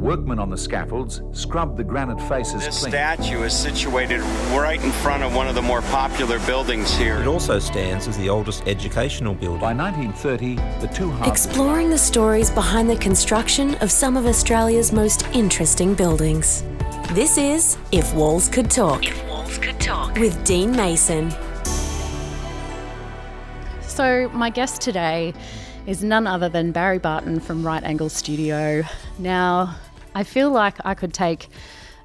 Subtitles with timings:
[0.00, 2.90] Workmen on the scaffolds scrubbed the granite faces This clean.
[2.90, 7.18] statue is situated right in front of one of the more popular buildings here.
[7.18, 9.60] It also stands as the oldest educational building.
[9.60, 14.90] By 1930, the two halves Exploring the stories behind the construction of some of Australia's
[14.90, 16.64] most interesting buildings.
[17.12, 19.06] This is If Walls Could Talk.
[19.06, 20.14] If Walls Could Talk.
[20.16, 21.30] With Dean Mason.
[23.82, 25.34] So, my guest today
[25.86, 28.82] is none other than Barry Barton from Right Angle Studio.
[29.18, 29.76] Now,
[30.14, 31.48] I feel like I could take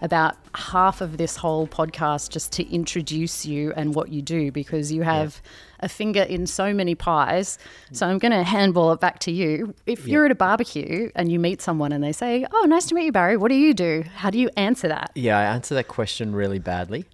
[0.02, 4.92] about half of this whole podcast just to introduce you and what you do because
[4.92, 5.42] you have
[5.80, 7.58] a finger in so many pies.
[7.92, 9.74] So, I'm going to handball it back to you.
[9.86, 12.96] If you're at a barbecue and you meet someone and they say, Oh, nice to
[12.96, 14.04] meet you, Barry, what do you do?
[14.16, 15.12] How do you answer that?
[15.16, 17.06] Yeah, I answer that question really badly.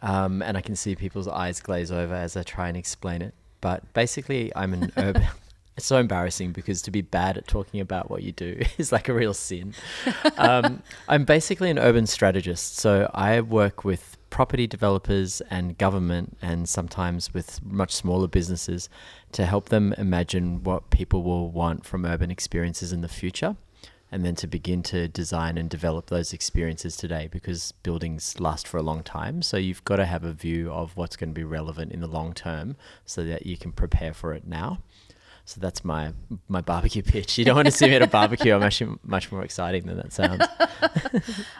[0.00, 3.34] Um, and I can see people's eyes glaze over as I try and explain it.
[3.60, 5.26] But basically, I'm an urban.
[5.78, 9.08] It's so embarrassing because to be bad at talking about what you do is like
[9.08, 9.74] a real sin.
[10.36, 12.76] Um, I'm basically an urban strategist.
[12.76, 18.88] So I work with property developers and government, and sometimes with much smaller businesses
[19.32, 23.56] to help them imagine what people will want from urban experiences in the future
[24.10, 28.78] and then to begin to design and develop those experiences today because buildings last for
[28.78, 29.42] a long time.
[29.42, 32.06] So you've got to have a view of what's going to be relevant in the
[32.06, 34.78] long term so that you can prepare for it now.
[35.48, 36.12] So that's my
[36.46, 37.38] my barbecue pitch.
[37.38, 38.54] You don't want to see me at a barbecue.
[38.54, 40.44] I'm actually much more exciting than that sounds.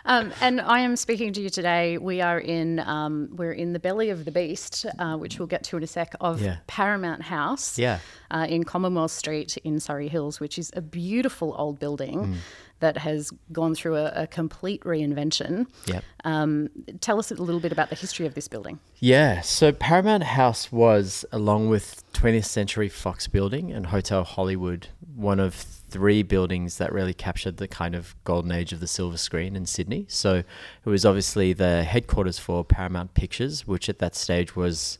[0.05, 1.98] Um, and I am speaking to you today.
[1.98, 5.64] We are in um, we're in the belly of the beast, uh, which we'll get
[5.64, 6.14] to in a sec.
[6.20, 6.56] Of Yeah.
[6.67, 7.98] Paramount House, Yeah.
[8.30, 12.34] uh, in Commonwealth Street in Surry Hills, which is a beautiful old building Mm.
[12.81, 15.67] That has gone through a, a complete reinvention.
[15.87, 16.05] Yep.
[16.25, 16.69] Um,
[17.01, 18.79] tell us a little bit about the history of this building.
[18.98, 25.41] Yeah, so Paramount House was, along with 20th Century Fox Building and Hotel Hollywood, one
[25.41, 29.57] of three buildings that really captured the kind of golden age of the silver screen
[29.57, 30.07] in Sydney.
[30.09, 34.98] So it was obviously the headquarters for Paramount Pictures, which at that stage was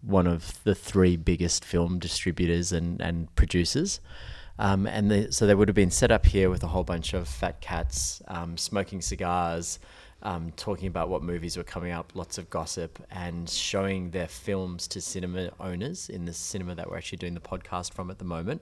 [0.00, 4.00] one of the three biggest film distributors and, and producers.
[4.58, 7.14] Um, and the, so they would have been set up here with a whole bunch
[7.14, 9.78] of fat cats um, smoking cigars,
[10.22, 14.88] um, talking about what movies were coming up, lots of gossip, and showing their films
[14.88, 18.24] to cinema owners in the cinema that we're actually doing the podcast from at the
[18.24, 18.60] moment.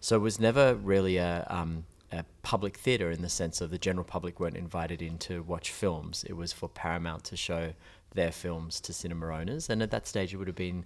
[0.00, 3.78] So it was never really a, um, a public theatre in the sense of the
[3.78, 6.24] general public weren't invited in to watch films.
[6.28, 7.72] It was for Paramount to show
[8.14, 10.84] their films to cinema owners, and at that stage it would have been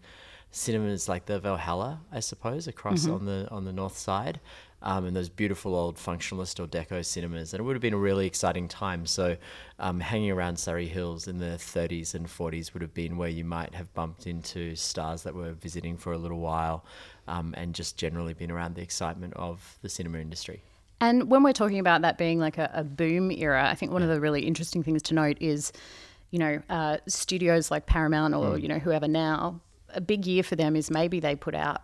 [0.50, 4.40] cinemas like the Valhalla, I suppose, across on the on the north side,
[4.82, 7.98] um, and those beautiful old functionalist or deco cinemas, and it would have been a
[7.98, 9.06] really exciting time.
[9.06, 9.36] So,
[9.78, 13.44] um, hanging around Surry Hills in the 30s and 40s would have been where you
[13.44, 16.84] might have bumped into stars that were visiting for a little while,
[17.28, 20.62] um, and just generally been around the excitement of the cinema industry.
[21.02, 24.02] And when we're talking about that being like a, a boom era, I think one
[24.02, 25.72] of the really interesting things to note is,
[26.30, 28.62] you know, uh, studios like Paramount or Mm.
[28.62, 29.60] you know whoever now,
[29.94, 31.82] a big year for them is maybe they put out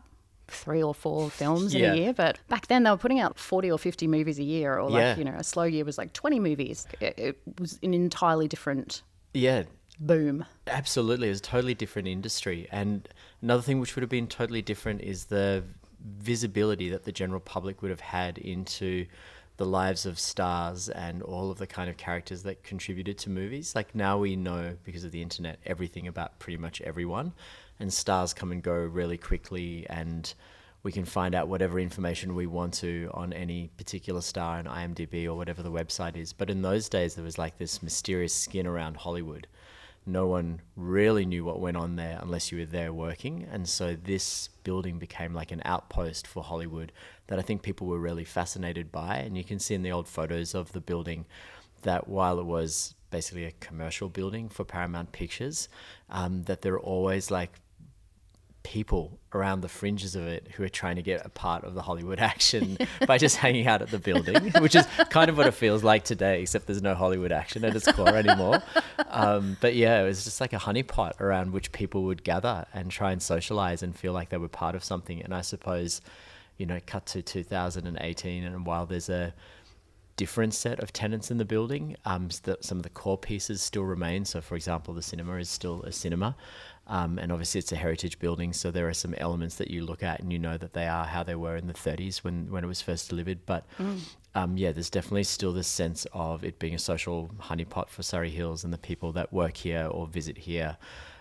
[0.48, 2.12] three or four films in a year.
[2.12, 5.00] But back then they were putting out forty or fifty movies a year, or like
[5.02, 5.16] Yeah.
[5.16, 6.86] you know, a slow year was like twenty movies.
[7.00, 9.02] It, it was an entirely different
[9.34, 9.64] Yeah,
[9.98, 10.44] boom.
[10.68, 12.68] Absolutely, it was a totally different industry.
[12.70, 13.08] And
[13.42, 15.64] another thing which would have been totally different is the
[16.18, 19.06] visibility that the general public would have had into
[19.56, 23.74] the lives of stars and all of the kind of characters that contributed to movies.
[23.74, 27.32] Like now we know because of the internet everything about pretty much everyone,
[27.78, 30.34] and stars come and go really quickly and
[30.86, 35.26] we can find out whatever information we want to on any particular star on IMDb
[35.26, 36.32] or whatever the website is.
[36.32, 39.48] But in those days, there was like this mysterious skin around Hollywood.
[40.06, 43.48] No one really knew what went on there unless you were there working.
[43.50, 46.92] And so this building became like an outpost for Hollywood
[47.26, 49.16] that I think people were really fascinated by.
[49.16, 51.26] And you can see in the old photos of the building
[51.82, 55.68] that while it was basically a commercial building for Paramount Pictures,
[56.10, 57.58] um, that there are always like
[58.66, 61.82] people around the fringes of it who are trying to get a part of the
[61.82, 65.54] Hollywood action by just hanging out at the building, which is kind of what it
[65.54, 68.60] feels like today, except there's no Hollywood action at its core anymore.
[69.08, 72.90] Um, but yeah, it was just like a honeypot around which people would gather and
[72.90, 75.22] try and socialize and feel like they were part of something.
[75.22, 76.00] And I suppose,
[76.58, 79.32] you know, cut to 2018, and while there's a
[80.16, 81.96] different set of tenants in the building.
[82.04, 84.24] Um, the, some of the core pieces still remain.
[84.24, 86.34] So, for example, the cinema is still a cinema,
[86.88, 88.52] um, and obviously it's a heritage building.
[88.52, 91.04] So there are some elements that you look at and you know that they are
[91.04, 93.44] how they were in the 30s when when it was first delivered.
[93.46, 93.66] But
[94.34, 98.30] um, yeah, there's definitely still this sense of it being a social honeypot for Surry
[98.30, 100.76] Hills and the people that work here or visit here,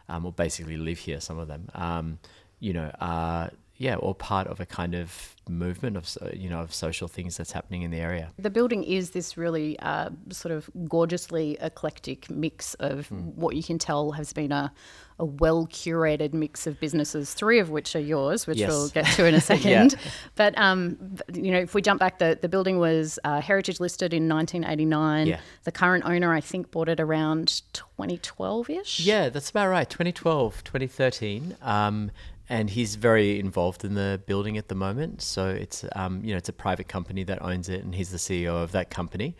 [0.09, 1.19] um, or basically live here.
[1.19, 1.69] Some of them.
[1.73, 2.19] Um,
[2.59, 6.73] you know, are yeah, or part of a kind of movement of you know of
[6.73, 8.31] social things that's happening in the area.
[8.39, 13.77] The building is this really uh, sort of gorgeously eclectic mix of what you can
[13.77, 14.71] tell has been a,
[15.19, 18.69] a well curated mix of businesses, three of which are yours, which Yes.
[18.69, 19.95] we'll get to in a second.
[20.35, 20.97] But um,
[21.33, 25.27] you know, if we jump back, the, the building was uh, heritage listed in 1989.
[25.27, 25.39] Yeah.
[25.63, 28.99] The current owner, I think, bought it around 2012 ish.
[29.01, 29.89] Yeah, that's about right.
[29.89, 31.55] 2012, 2013.
[31.61, 32.11] Um,
[32.49, 35.21] and he's very involved in the building at the moment.
[35.21, 38.17] So it's um, you know it's a private company that owns it, and he's the
[38.17, 39.35] CEO of that company.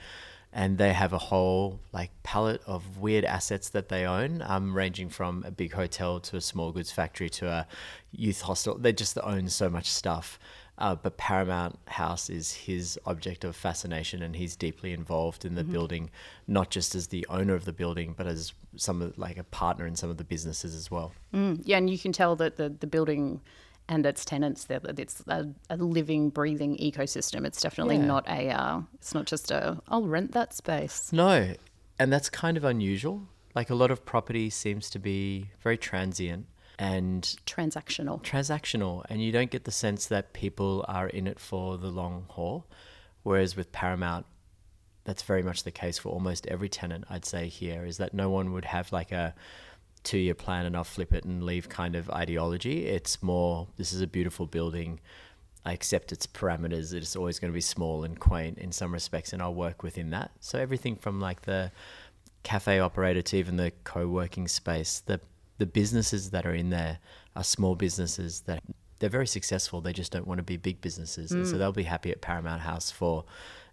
[0.57, 5.09] And they have a whole like palette of weird assets that they own, um, ranging
[5.09, 7.67] from a big hotel to a small goods factory to a
[8.13, 8.77] youth hostel.
[8.77, 10.39] They just own so much stuff.
[10.77, 15.63] Uh, but Paramount House is his object of fascination, and he's deeply involved in the
[15.63, 16.09] building,
[16.47, 19.87] not just as the owner of the building, but as some of like a partner
[19.87, 21.13] in some of the businesses as well.
[21.31, 23.39] Yeah, and you can tell that the, the building
[23.87, 27.45] and its tenants that that it's a, a living, breathing ecosystem.
[27.45, 28.05] It's definitely Yeah.
[28.05, 28.49] not a.
[28.49, 29.81] Uh, it's not just a.
[29.87, 31.13] I'll rent that space.
[31.13, 31.53] No,
[31.99, 33.27] and that's kind of unusual.
[33.53, 38.21] Like a lot of property seems to be very transient and Transactional.
[38.23, 42.25] transactional, and you don't get the sense that people are in it for the long
[42.29, 42.65] haul.
[43.23, 44.25] Whereas with Paramount,
[45.03, 48.29] that's very much the case for almost every tenant, I'd say here, is that no
[48.29, 49.33] one would have like a
[50.03, 52.85] two year plan and I'll flip it and leave kind of ideology.
[52.85, 54.99] It's more, this is a beautiful building.
[55.65, 56.93] I accept its parameters.
[56.93, 60.11] It's always going to be small and quaint in some respects, and I'll work within
[60.11, 60.31] that.
[60.39, 61.71] So everything from like the
[62.43, 65.19] cafe operator to even the co-working space, the
[65.57, 66.99] the businesses that are in there
[67.35, 68.63] are small businesses that
[68.99, 69.81] they're very successful.
[69.81, 72.61] They just don't want to be big businesses, and so they'll be happy at Paramount
[72.61, 73.25] House for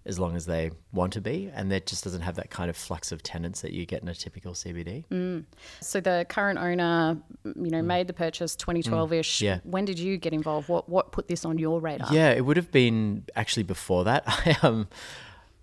[0.04, 2.76] as long as they want to be, and that just doesn't have that kind of
[2.76, 5.44] flux of tenants that you get in a typical CBD.
[5.80, 9.38] So the current owner, you know, made the purchase 2012 ish.
[9.38, 9.42] Mm.
[9.42, 9.58] Yeah.
[9.62, 10.68] When did you get involved?
[10.68, 12.12] What what put this on your radar?
[12.12, 14.24] Yeah, it would have been actually before that.
[14.26, 14.88] I, um,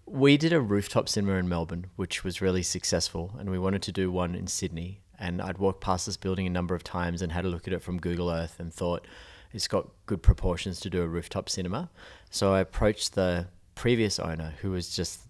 [0.05, 3.91] we did a rooftop cinema in Melbourne, which was really successful, and we wanted to
[3.91, 5.01] do one in Sydney.
[5.19, 7.73] And I'd walked past this building a number of times and had a look at
[7.73, 9.05] it from Google Earth and thought
[9.51, 11.89] it's got good proportions to do a rooftop cinema.
[12.29, 15.21] So I approached the previous owner, who was just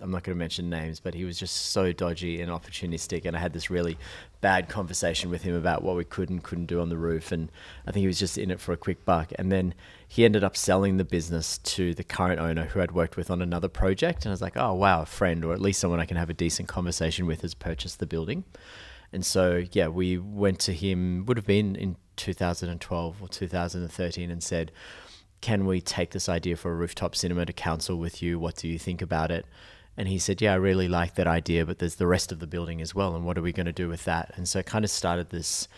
[0.00, 3.24] I'm not going to mention names, but he was just so dodgy and opportunistic.
[3.24, 3.96] And I had this really
[4.40, 7.32] bad conversation with him about what we could and couldn't do on the roof.
[7.32, 7.50] And
[7.86, 9.32] I think he was just in it for a quick buck.
[9.36, 9.74] And then
[10.06, 13.40] he ended up selling the business to the current owner who I'd worked with on
[13.40, 14.24] another project.
[14.24, 16.30] And I was like, oh, wow, a friend, or at least someone I can have
[16.30, 18.44] a decent conversation with, has purchased the building.
[19.12, 24.42] And so, yeah, we went to him, would have been in 2012 or 2013, and
[24.42, 24.72] said,
[25.40, 28.38] can we take this idea for a rooftop cinema to council with you?
[28.38, 29.46] What do you think about it?
[29.96, 32.46] And he said, Yeah, I really like that idea, but there's the rest of the
[32.46, 33.14] building as well.
[33.14, 34.32] And what are we going to do with that?
[34.36, 35.68] And so kind of started this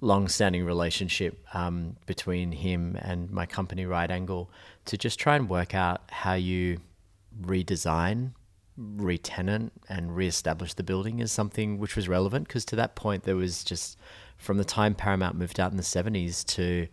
[0.00, 4.50] long standing relationship um, between him and my company, Right Angle,
[4.86, 6.78] to just try and work out how you
[7.42, 8.32] redesign,
[8.78, 12.46] re-tenant, and re-establish the building as something which was relevant.
[12.46, 13.98] Because to that point, there was just
[14.36, 16.88] from the time Paramount moved out in the 70s to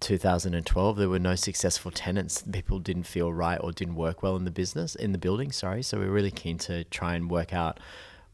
[0.00, 4.44] 2012 there were no successful tenants people didn't feel right or didn't work well in
[4.44, 7.80] the business in the building sorry so we're really keen to try and work out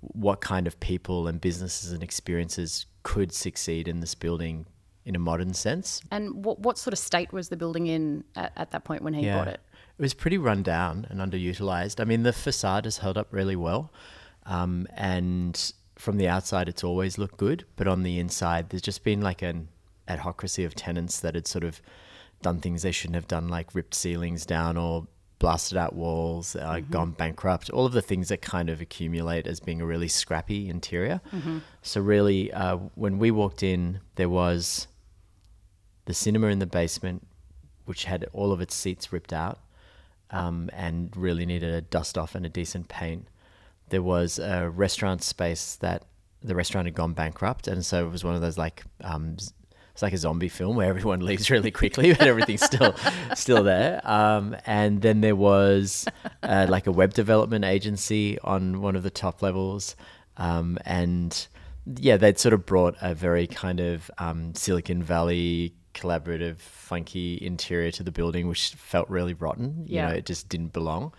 [0.01, 4.67] what kind of people and businesses and experiences could succeed in this building
[5.05, 8.53] in a modern sense And what what sort of state was the building in at,
[8.57, 9.61] at that point when he bought it?
[9.99, 12.01] It was pretty run down and underutilized.
[12.01, 13.93] I mean, the facade has held up really well,
[14.47, 17.65] um, and from the outside, it's always looked good.
[17.77, 19.69] But on the inside, there's just been like an
[20.09, 21.81] adhocracy of tenants that had sort of
[22.43, 25.07] done things they shouldn't have done, like ripped ceilings down or
[25.39, 27.71] blasted out walls, uh, gone bankrupt.
[27.71, 31.21] All of the things that kind of accumulate as being a really scrappy interior.
[31.83, 34.87] So really, uh, when we walked in, there was
[36.05, 37.27] the cinema in the basement,
[37.85, 39.61] which had all of its seats ripped out
[40.33, 43.29] um, and really needed a dust off and a decent paint.
[43.91, 46.05] There was a restaurant space that
[46.43, 49.37] the restaurant had gone bankrupt, and so it was one of those like um,
[49.93, 52.95] it's like a zombie film where everyone leaves really quickly, but everything's still
[53.35, 54.01] still there.
[54.05, 56.07] Um, and then there was
[56.43, 59.95] uh, like a web development agency on one of the top levels,
[60.39, 61.47] um, and
[61.97, 67.91] yeah, they'd sort of brought a very kind of um, Silicon Valley collaborative, funky interior
[67.93, 69.85] to the building, which felt really rotten.
[69.87, 70.09] You Yeah.
[70.09, 71.13] know, it just didn't belong.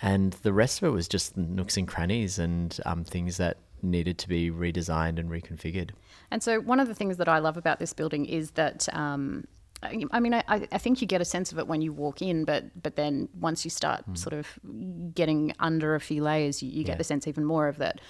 [0.00, 4.18] And the rest of it was just nooks and crannies and um, things that needed
[4.18, 5.90] to be redesigned and reconfigured.
[6.30, 9.46] And so, one of the things that I love about this building is that um,
[9.82, 12.20] I I mean, I, I think you get a sense of it when you walk
[12.22, 14.46] in, but but then once you start sort of
[15.14, 18.00] getting under a few layers, you, you get the sense even more of that.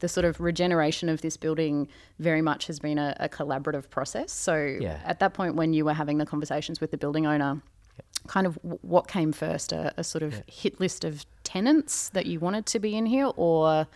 [0.00, 1.88] The sort of regeneration of this building
[2.18, 4.30] very much has been a, a collaborative process.
[4.32, 5.00] So Yeah.
[5.04, 7.62] at that point, when you were having the conversations with the building owner,
[8.26, 9.72] kind of w- what came first?
[9.72, 13.30] A, a sort of hit list of tenants that you wanted to be in here,
[13.36, 13.86] or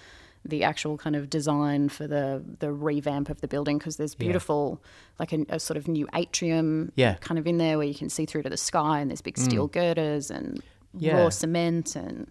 [0.42, 3.76] the actual kind of design for the the revamp of the building?
[3.76, 4.80] Because there's beautiful,
[5.18, 7.14] like a, a sort of new atrium, Yeah.
[7.20, 9.34] kind of in there where you can see through to the sky, and there's big
[9.34, 9.42] mm.
[9.44, 10.62] steel girders and
[10.96, 11.18] Yeah.
[11.20, 12.26] raw cement and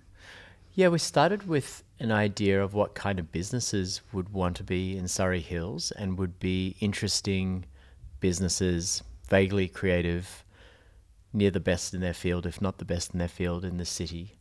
[0.74, 4.98] Yeah, we started with an idea of what kind of businesses would want to be
[4.98, 7.66] in Surry Hills and would be interesting
[8.20, 10.46] businesses, vaguely creative,
[11.34, 13.86] near the best in their field, if not the best in their field in the
[13.86, 14.40] city,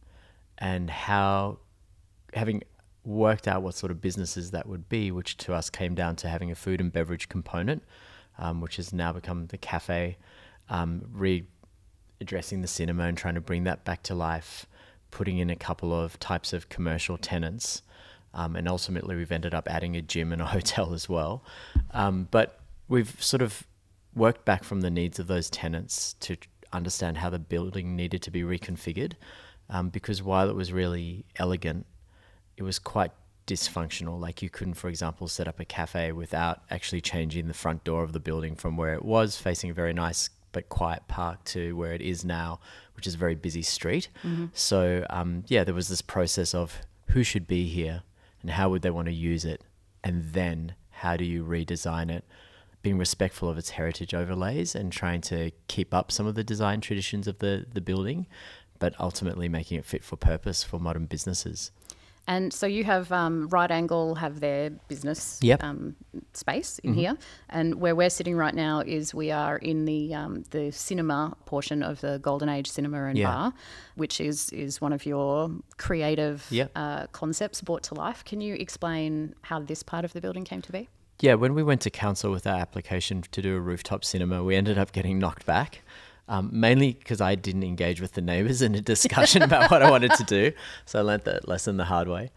[0.56, 1.58] and how,
[2.32, 2.62] having
[3.04, 6.28] worked out what sort of businesses that would be, which to us came down to
[6.28, 7.82] having a food and beverage component,
[8.38, 10.16] um, which has now become the cafe,
[10.68, 11.44] um, re
[12.20, 14.66] addressing the cinema and trying to bring that back to life,
[15.10, 17.82] putting in a couple of types of commercial tenants.
[18.34, 21.42] Um, and ultimately, we've ended up adding a gym and a hotel as well.
[21.92, 23.66] Um, but we've sort of
[24.14, 26.36] worked back from the needs of those tenants to
[26.72, 29.12] understand how the building needed to be reconfigured.
[29.70, 31.86] Um, because while it was really elegant,
[32.56, 33.12] it was quite
[33.46, 34.20] dysfunctional.
[34.20, 38.02] Like you couldn't, for example, set up a cafe without actually changing the front door
[38.02, 41.76] of the building from where it was facing a very nice but quiet park to
[41.76, 42.60] where it is now,
[42.96, 44.08] which is a very busy street.
[44.52, 46.78] So um, yeah, there was this process of
[47.08, 48.02] who should be here
[48.42, 49.62] and how would they want to use it,
[50.04, 52.24] and then how do you redesign it,
[52.82, 56.80] being respectful of its heritage overlays and trying to keep up some of the design
[56.80, 58.26] traditions of the the building,
[58.78, 61.72] but ultimately making it fit for purpose for modern businesses.
[62.28, 65.64] And so you have um, Right Angle have their business Yep.
[65.64, 65.96] um,
[66.34, 67.16] space in here,
[67.48, 71.82] and where we're sitting right now is we are in the um, the cinema portion
[71.82, 73.28] of the Golden Age Cinema and Yeah.
[73.32, 73.52] Bar,
[73.96, 76.70] which is is one of your creative Yep.
[76.76, 78.22] uh, concepts brought to life.
[78.26, 80.88] Can you explain how this part of the building came to be?
[81.20, 84.54] Yeah, when we went to council with our application to do a rooftop cinema, we
[84.54, 85.82] ended up getting knocked back.
[86.30, 89.90] Um, mainly because I didn't engage with the neighbours in a discussion about what I
[89.90, 90.52] wanted to do.
[90.84, 92.30] So I learnt that lesson the hard way.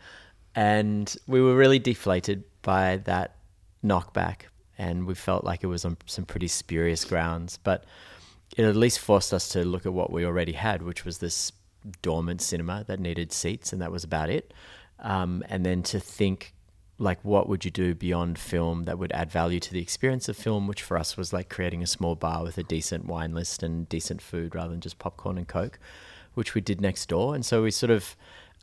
[0.55, 3.35] And we were really deflated by that
[3.83, 4.43] knockback.
[4.77, 7.59] And we felt like it was on some pretty spurious grounds.
[7.61, 7.83] But
[8.57, 11.51] it at least forced us to look at what we already had, which was this
[12.01, 14.53] dormant cinema that needed seats, and that was about it.
[14.99, 16.53] Um, and then to think,
[17.01, 20.37] like, what would you do beyond film that would add value to the experience of
[20.37, 23.63] film, which for us was like creating a small bar with a decent wine list
[23.63, 25.79] and decent food rather than just popcorn and Coke,
[26.35, 27.33] which we did next door.
[27.33, 28.15] And so we sort of,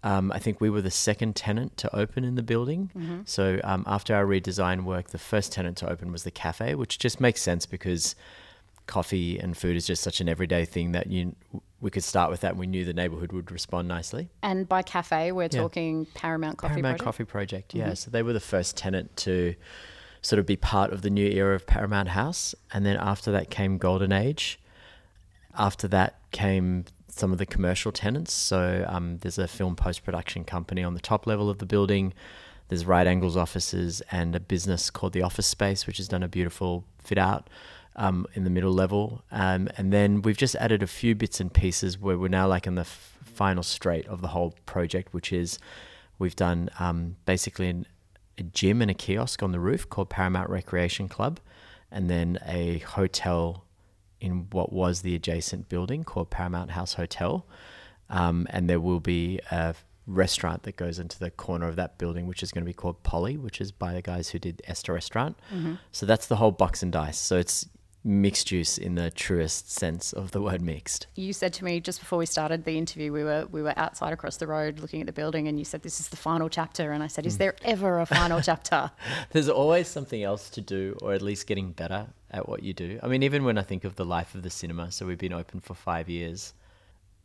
[0.05, 2.91] um, I think we were the second tenant to open in the building.
[3.27, 6.99] So um, after our redesign work, the first tenant to open was the cafe, which
[6.99, 8.15] just makes sense because
[8.87, 11.35] coffee and food is just such an everyday thing that you
[11.81, 14.29] we could start with that and we knew the neighborhood would respond nicely.
[14.43, 17.05] And by cafe, we're talking Paramount Coffee Paramount Project?
[17.05, 17.95] Coffee Project, yeah.
[17.95, 19.55] So they were the first tenant to
[20.21, 22.55] sort of be part of the new era of Paramount House.
[22.73, 24.59] And then after that came Golden Age.
[25.57, 28.33] After that came some of the commercial tenants.
[28.33, 32.13] So um, there's a film post production company on the top level of the building.
[32.69, 36.29] There's Right Angles offices and a business called the Office Space, which has done a
[36.29, 37.49] beautiful fit out
[37.99, 39.23] um, in the middle level.
[39.31, 42.67] Um, and then we've just added a few bits and pieces where we're now like
[42.67, 45.59] in the f- final straight of the whole project, which is
[46.19, 47.87] we've done um, basically an,
[48.39, 51.41] a gym and a kiosk on the roof called Paramount Recreation Club,
[51.91, 53.65] and then a hotel
[54.21, 57.47] in what was the adjacent building called Paramount House Hotel.
[58.11, 59.75] Um, and there will be a
[60.07, 63.03] restaurant that goes into the corner of that building, which is going to be called
[63.03, 65.37] Polly, which is by the guys who did Ester Restaurant.
[65.93, 67.19] So that's the whole box and dice.
[67.19, 67.69] So it's
[68.09, 71.07] mixed use in the truest sense of the word mixed.
[71.15, 74.13] You said to me just before we started the interview, we were we were outside
[74.13, 76.91] across the road looking at the building, and you said this is the final chapter,
[76.93, 77.39] and I said, is Mm.
[77.39, 78.91] there ever a final chapter?
[79.33, 82.99] There's always something else to do, or at least getting better at what you do.
[83.03, 85.33] I mean, even when I think of the life of the cinema, so we've been
[85.35, 86.55] open for five years,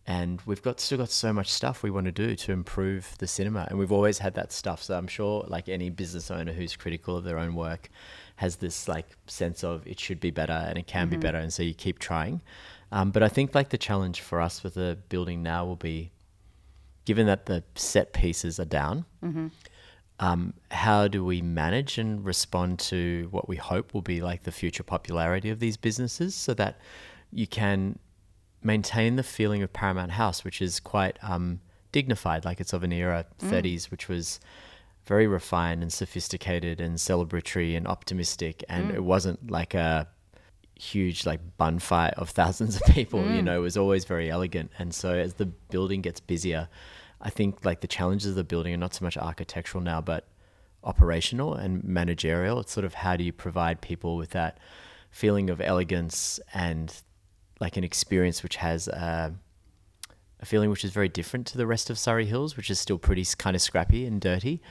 [0.05, 3.27] and we've got still got so much stuff we want to do to improve the
[3.27, 4.83] cinema, and we've always had that stuff.
[4.83, 7.89] So I'm sure, like any business owner who's critical of their own work,
[8.35, 11.53] has this like sense of it should be better and it can be better, and
[11.53, 12.41] so you keep trying.
[12.91, 16.11] Um, but I think like the challenge for us with the building now will be,
[17.05, 19.05] given that the set pieces are down
[20.19, 24.51] um, how do we manage and respond to what we hope will be like the
[24.51, 26.79] future popularity of these businesses so that
[27.31, 27.97] you can
[28.61, 31.59] maintain the feeling of Paramount House, which is quite um,
[31.91, 34.39] dignified, like it's of an era, 30s, which was
[35.05, 38.63] very refined and sophisticated and celebratory and optimistic.
[38.69, 38.95] And mm.
[38.95, 40.07] it wasn't like a
[40.75, 43.21] huge like bun fight of thousands of people.
[43.21, 43.43] You mm.
[43.43, 44.71] know, it was always very elegant.
[44.79, 46.69] And so as the building gets busier,
[47.21, 50.27] I think like the challenges of the building are not so much architectural now, but
[50.83, 52.59] operational and managerial.
[52.59, 54.57] It's sort of how do you provide people with that
[55.09, 56.93] feeling of elegance and
[57.59, 59.33] like an experience which has a,
[60.41, 62.97] a feeling which is very different to the rest of Surry Hills, which is still
[62.97, 64.61] pretty kind of scrappy and dirty.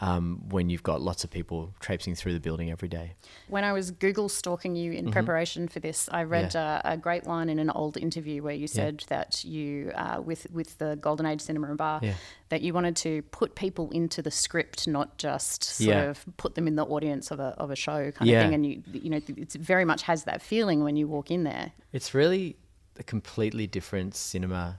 [0.00, 3.14] Um, when you've got lots of people traipsing through the building every day.
[3.48, 6.80] When I was Google stalking you in preparation for this, I read Yeah.
[6.84, 10.46] uh, a great line in an old interview where you said that you, uh, with
[10.52, 12.14] with the Golden Age Cinema and Bar, Yeah.
[12.48, 16.02] that you wanted to put people into the script, not just sort Yeah.
[16.10, 18.38] of put them in the audience of a of a show kind Yeah.
[18.38, 18.54] of thing.
[18.54, 21.72] And you you know, it very much has that feeling when you walk in there.
[21.92, 22.56] It's really
[23.00, 24.78] a completely different cinema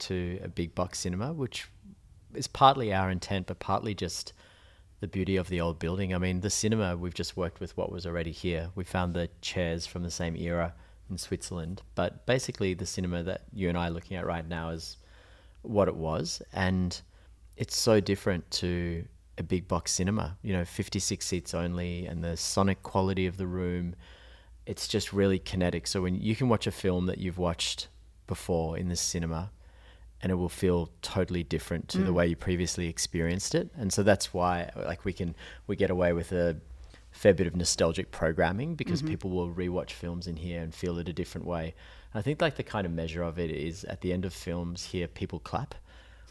[0.00, 1.68] to a big box cinema, which
[2.32, 4.32] is partly our intent, but partly just
[5.02, 6.14] the beauty of the old building.
[6.14, 8.70] I mean, the cinema, we've just worked with what was already here.
[8.76, 10.74] We found the chairs from the same era
[11.10, 14.68] in Switzerland, but basically the cinema that you and I are looking at right now
[14.68, 14.98] is
[15.62, 16.40] what it was.
[16.52, 16.98] And
[17.56, 19.04] it's so different to
[19.38, 23.46] a big box cinema, you know, 56 seats only, and the sonic quality of the
[23.48, 23.96] room.
[24.66, 25.88] It's just really kinetic.
[25.88, 27.88] So when you can watch a film that you've watched
[28.28, 29.50] before in the cinema,
[30.22, 32.14] and it will feel totally different to the mm.
[32.14, 33.70] way you previously experienced it.
[33.76, 35.34] And so that's why like we can
[35.66, 36.56] we get away with a
[37.10, 39.10] fair bit of nostalgic programming because mm-hmm.
[39.10, 41.74] people will rewatch films in here and feel it a different way.
[42.14, 44.84] I think like the kind of measure of it is at the end of films
[44.86, 45.74] here people clap.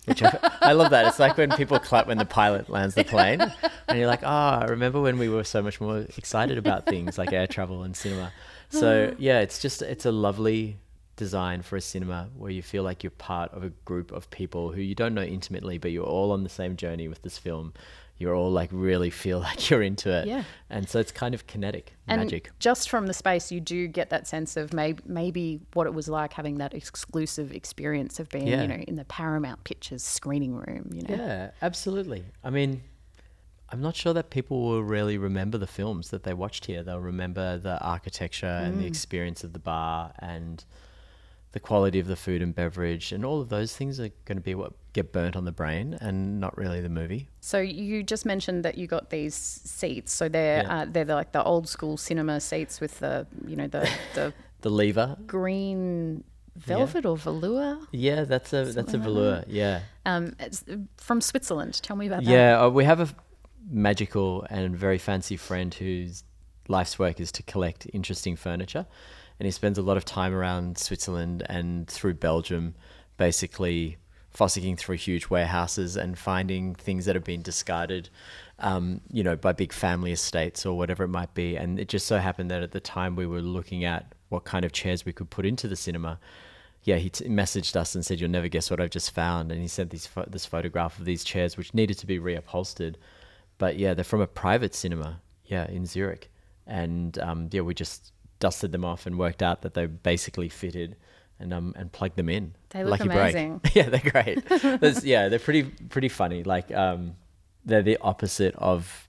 [0.06, 1.06] Which I, I love that.
[1.06, 3.40] It's like when people clap when the pilot lands the plane,
[3.88, 7.20] and you're like, "Oh, I remember when we were so much more excited about things
[7.20, 8.34] like air travel and cinema."
[8.70, 10.78] So yeah, it's just it's a lovely
[11.22, 14.72] design for a cinema where you feel like you're part of a group of people
[14.72, 17.74] who you don't know intimately, but you're all on the same journey with this film.
[18.18, 20.28] You're all like really feel like you're into it.
[20.28, 20.46] Yeah.
[20.72, 22.50] And so it's kind of kinetic And magic.
[22.58, 26.10] just from the space, you do get that sense of maybe maybe what it was
[26.10, 28.64] like having that exclusive experience of being, Yeah.
[28.64, 30.90] you know, in the Paramount Pictures screening room.
[30.92, 32.24] You know, Yeah, absolutely.
[32.44, 32.82] I mean,
[33.70, 36.82] I'm not sure that people will really remember the films that they watched here.
[36.82, 38.88] They'll remember the architecture and the mm.
[38.88, 40.66] experience of the bar and
[41.54, 44.42] the quality of the food and beverage and all of those things are going to
[44.44, 47.28] be what get burnt on the brain and not really the movie.
[47.42, 50.14] So you just mentioned that you got these seats.
[50.14, 50.82] So they're Yeah.
[50.82, 54.70] uh, they're like the old school cinema seats with the you know the the The
[54.70, 55.18] lever.
[55.28, 56.24] green
[56.56, 57.80] velvet or velour.
[57.92, 59.44] Yeah, that's a that's a velour.
[59.48, 59.82] Yeah.
[60.06, 60.64] Um, it's
[60.98, 61.82] from Switzerland.
[61.84, 62.30] Tell me about that.
[62.32, 63.10] Yeah, uh, we have a
[63.70, 66.24] magical and very fancy friend whose
[66.68, 68.86] life's work is to collect interesting furniture.
[69.42, 72.76] And he spends a lot of time around Switzerland and through Belgium,
[73.18, 73.98] basically
[74.32, 78.10] fossicking through huge warehouses and finding things that have been discarded,
[78.60, 81.56] um, you know, by big family estates or whatever it might be.
[81.56, 84.64] And it just so happened that at the time we were looking at what kind
[84.64, 86.20] of chairs we could put into the cinema
[86.84, 89.62] yeah, he t- messaged us and said, "You'll never guess what I've just found." And
[89.62, 92.96] he sent this pho- this photograph of these chairs, which needed to be reupholstered.
[93.58, 96.32] But yeah, they're from a private cinema, yeah, in Zurich.
[96.66, 100.98] And um, yeah, we just dusted them off and worked out that they basically fitted,
[101.40, 102.54] and um and plugged them in.
[102.72, 103.36] They look Lucky break.
[103.36, 103.62] amazing.
[103.74, 105.04] yeah, they're great.
[105.06, 106.44] Yeah, they're pretty pretty funny.
[106.44, 107.16] Like um,
[107.64, 109.08] they're the opposite of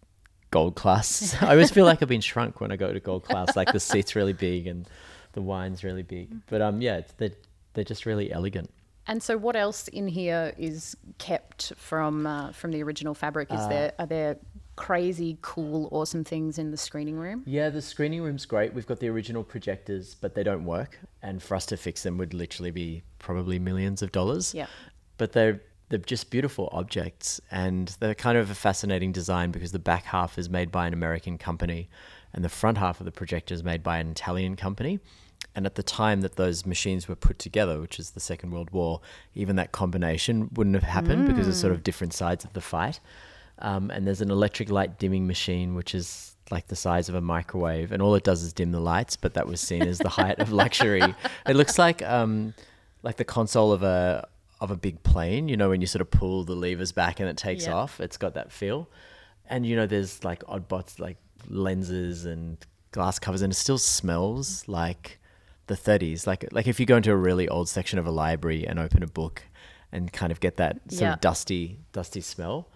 [0.52, 1.36] gold class.
[1.42, 3.56] I always feel like I've been shrunk when I go to gold class.
[3.56, 4.88] Like the seat's really big and
[5.32, 6.28] the wine's really big.
[6.46, 7.32] But um, yeah, it's, they're
[7.74, 8.70] they're just really elegant.
[9.06, 13.50] And so, what else in here is kept from uh, from the original fabric?
[13.50, 14.36] Uh, Is there are there
[14.76, 17.42] crazy, cool, awesome things in the screening room?
[17.46, 18.72] Yeah, the screening room's great.
[18.72, 20.98] We've got the original projectors, but they don't work.
[21.22, 24.54] And for us to fix them would literally be probably millions of dollars.
[24.54, 24.66] Yeah.
[25.18, 29.78] But they're they're just beautiful objects and they're kind of a fascinating design because the
[29.78, 31.90] back half is made by an American company
[32.32, 35.00] and the front half of the projector is made by an Italian company.
[35.54, 38.70] And at the time that those machines were put together, which is the Second World
[38.70, 39.02] War,
[39.34, 41.84] even that combination wouldn't have happened because it's sort of mm.
[41.84, 43.00] different sides of the fight.
[43.62, 47.20] Um, and there's an electric light dimming machine, which is like the size of a
[47.20, 49.16] microwave, and all it does is dim the lights.
[49.16, 51.02] But that was seen as the height of luxury.
[51.46, 52.54] It looks like um,
[53.02, 54.28] like the console of a
[54.60, 55.48] of a big plane.
[55.48, 58.00] You know, when you sort of pull the levers back and it takes off.
[58.00, 58.88] It's got that feel.
[59.48, 61.16] And you know, there's like odd bots like
[61.48, 62.58] lenses and
[62.90, 65.18] glass covers, and it still smells like
[65.68, 66.26] the 30s.
[66.26, 69.02] Like like if you go into a really old section of a library and open
[69.02, 69.42] a book
[69.92, 72.68] and kind of get that sort of dusty dusty smell.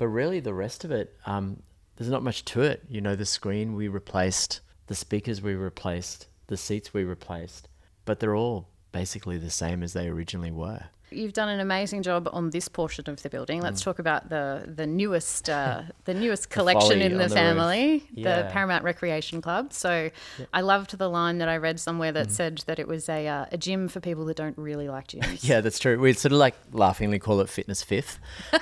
[0.00, 1.62] But really, the rest of it, um,
[1.96, 2.82] there's not much to it.
[2.88, 7.68] You know, the screen we replaced, the speakers we replaced, the seats we replaced,
[8.06, 10.84] but they're all basically the same as they originally were.
[11.10, 13.60] You've done an amazing job on this portion of the building.
[13.60, 18.04] Let's talk about the the newest uh, the newest collection folly in the, the family,
[18.16, 18.24] roof.
[18.24, 19.72] the Paramount Recreation Club.
[19.72, 20.10] So
[20.52, 23.46] I loved the line that I read somewhere that said that it was a uh,
[23.50, 25.40] a gym for people that don't really like gyms.
[25.50, 25.98] Yeah, that's true.
[25.98, 28.18] We sort of like laughingly call it fitness Fifth.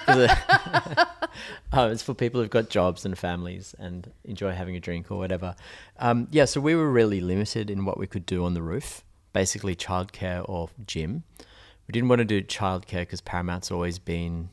[1.72, 5.18] oh, it's for people who've got jobs and families and enjoy having a drink or
[5.18, 5.54] whatever.
[5.98, 9.04] Um, yeah, so we were really limited in what we could do on the roof,
[9.32, 11.24] basically childcare or gym.
[11.88, 14.50] We didn't want to do childcare because Paramount's always been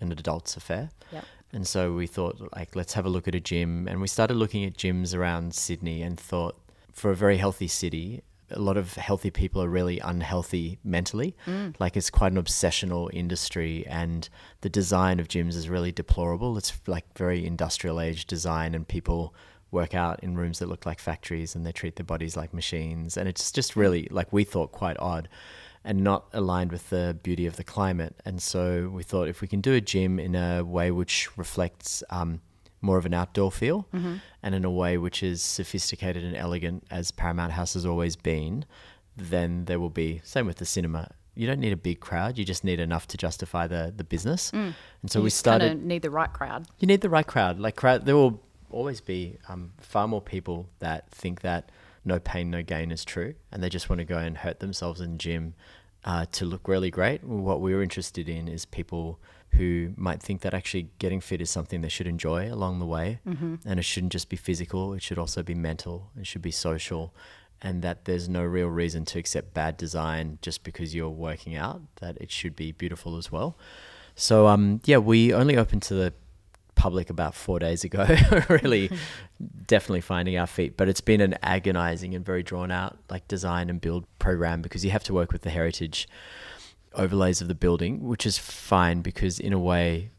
[0.00, 0.90] an adult's affair.
[1.12, 1.24] Yep.
[1.52, 3.86] And so we thought, like, let's have a look at a gym.
[3.86, 6.58] And we started looking at gyms around Sydney and thought,
[6.92, 11.36] for a very healthy city, a lot of healthy people are really unhealthy mentally.
[11.46, 11.74] Mm.
[11.78, 13.86] Like, it's quite an obsessional industry.
[13.86, 14.28] And
[14.62, 16.56] the design of gyms is really deplorable.
[16.56, 19.34] It's like very industrial age design, and people
[19.70, 23.18] work out in rooms that look like factories and they treat their bodies like machines.
[23.18, 25.28] And it's just really, like, we thought quite odd
[25.88, 28.14] and not aligned with the beauty of the climate.
[28.26, 32.04] And so we thought if we can do a gym in a way which reflects
[32.10, 32.42] um,
[32.82, 33.88] more of an outdoor feel
[34.42, 38.66] and in a way which is sophisticated and elegant as Paramount House has always been,
[39.16, 41.10] then there will be, same with the cinema.
[41.34, 44.50] You don't need a big crowd, you just need enough to justify the, the business.
[44.52, 44.74] And
[45.06, 46.66] so you we started need the right crowd.
[46.80, 47.58] you need the right crowd.
[47.58, 51.70] Like crowd, there will always be um, far more people that think that
[52.04, 55.00] no pain, no gain is true, and they just want to go and hurt themselves
[55.00, 55.54] in gym
[56.04, 57.24] uh, to look really great.
[57.24, 59.18] What we were interested in is people
[59.52, 63.20] who might think that actually getting fit is something they should enjoy along the way,
[63.64, 66.10] and it shouldn't just be physical; it should also be mental.
[66.18, 67.14] It should be social.
[67.60, 71.82] And that there's no real reason to accept bad design just because you're working out,
[71.96, 73.58] that it should be beautiful as well.
[74.14, 76.12] So, um, yeah, we only open to the
[76.78, 78.06] public about four days ago.
[78.48, 78.90] really,
[79.66, 80.76] definitely finding our feet.
[80.76, 84.84] But it's been an agonizing and very drawn out like design and build program because
[84.84, 86.08] you have to work with the heritage
[86.94, 90.10] overlays of the building, which is fine because in a way,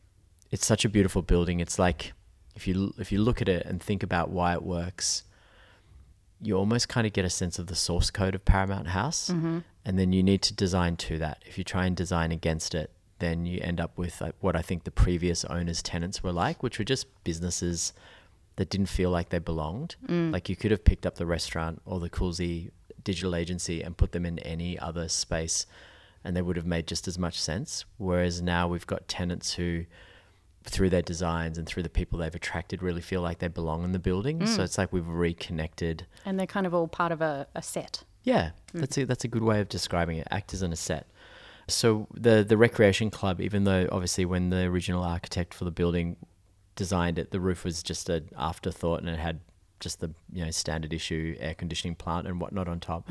[0.51, 1.61] it's such a beautiful building.
[1.61, 2.13] It's like
[2.55, 5.23] if you if you look at it and think about why it works,
[6.41, 9.59] you almost kind of get a sense of the source code of Paramount House, mm-hmm.
[9.85, 11.41] and then you need to design to that.
[11.45, 14.61] If you try and design against it, then you end up with like, what I
[14.61, 17.93] think the previous owners' tenants were like, which were just businesses
[18.55, 19.95] that didn't feel like they belonged.
[20.07, 20.33] Mm.
[20.33, 22.71] Like you could have picked up the restaurant or the Coolsey
[23.03, 25.65] digital agency and put them in any other space,
[26.23, 27.85] and they would have made just as much sense.
[27.97, 29.85] Whereas now we've got tenants who
[30.65, 33.93] through their designs and through the people they've attracted really feel like they belong in
[33.93, 34.39] the building.
[34.39, 34.47] Mm.
[34.47, 36.05] So it's like we've reconnected.
[36.25, 38.03] And they're kind of all part of a, a set.
[38.23, 38.81] Yeah, mm.
[38.81, 40.27] that's a that's a good way of describing it.
[40.29, 41.07] Actors in a set.
[41.73, 46.17] So the the recreation club, even though obviously when the original architect for the building
[46.75, 49.39] designed it, the roof was just an afterthought and it had
[49.79, 53.07] just the you know standard issue air conditioning plant and whatnot on top.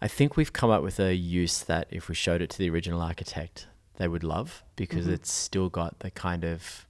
[0.00, 2.68] I think we've come up with a use that if we showed it to the
[2.68, 6.86] original architect, they would love because it's still got the kind of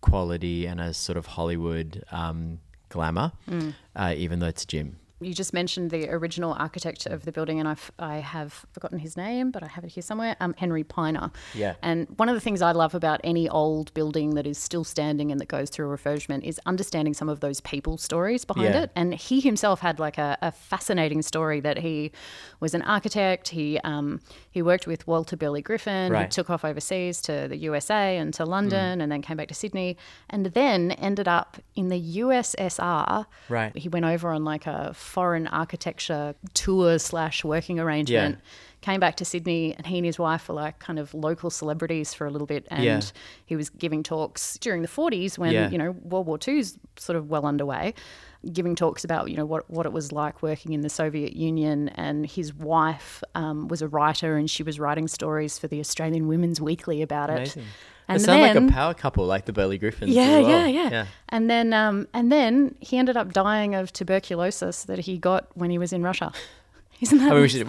[0.00, 3.32] quality and a sort of Hollywood um, glamour,
[3.94, 4.96] uh, even though it's a gym.
[5.22, 9.16] You just mentioned the original architect of the building, and I've, I have forgotten his
[9.16, 10.34] name, but I have it here somewhere.
[10.40, 11.30] Um, Henry Pynor.
[11.54, 11.74] Yeah.
[11.82, 15.30] And one of the things I love about any old building that is still standing
[15.30, 18.82] and that goes through a refurbishment is understanding some of those people stories behind Yeah.
[18.84, 18.90] it.
[18.96, 22.12] And he himself had like a, a fascinating story that he
[22.60, 23.48] was an architect.
[23.48, 26.06] He um, he worked with Walter Burley Griffin.
[26.12, 26.30] He Right.
[26.30, 29.96] took off overseas to the USA and to London, and then came back to Sydney,
[30.30, 33.26] and then ended up in the USSR.
[33.48, 33.76] Right.
[33.76, 38.38] He went over on like a foreign architecture tour slash working arrangement.
[38.80, 42.14] Came back to Sydney, and he and his wife were like kind of local celebrities
[42.14, 42.66] for a little bit.
[42.70, 43.00] And Yeah.
[43.44, 45.68] he was giving talks during the 40s when Yeah.
[45.68, 47.92] you know World War II's sort of well underway,
[48.52, 51.90] giving talks about you know what what it was like working in the Soviet Union.
[51.90, 56.26] And his wife um, was a writer, and she was writing stories for the Australian
[56.26, 57.54] Women's Weekly about it.
[58.10, 60.10] And they sound like a power couple, like the Burley Griffins.
[60.10, 60.66] as yeah, well.
[60.66, 65.16] yeah, yeah, And then, um, and then he ended up dying of tuberculosis that he
[65.18, 66.32] got when he was in Russia.
[67.00, 67.30] Isn't that?
[67.30, 67.66] I mean, we should.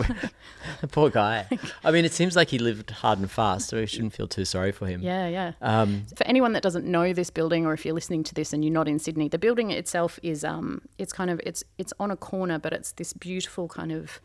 [0.81, 1.47] the poor guy.
[1.85, 4.43] I mean, it seems like he lived hard and fast, so we shouldn't feel too
[4.43, 5.01] sorry for him.
[5.01, 5.53] yeah, yeah.
[5.61, 8.61] Um, For anyone that doesn't know this building, or if you're listening to this and
[8.63, 12.11] you're not in Sydney, the building itself is um, it's kind of it's it's on
[12.11, 14.19] a corner, but it's this beautiful kind of.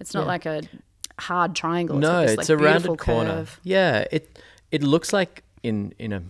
[0.00, 0.62] It's not like a
[1.18, 1.96] hard triangle.
[1.96, 3.30] It's no, this, it's like, a rounded corner.
[3.30, 3.60] curve.
[3.62, 4.38] Yeah, it
[4.70, 6.22] it looks like in in a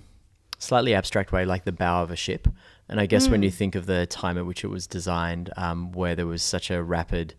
[0.59, 2.47] slightly abstract way, like the bow of a ship.
[2.89, 3.33] And I guess Hmm.
[3.33, 6.43] when you think of the time at which it was designed, um, where there was
[6.43, 7.35] such a rapid